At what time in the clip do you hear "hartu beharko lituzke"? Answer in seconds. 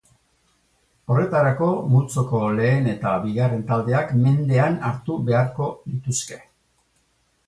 4.89-6.39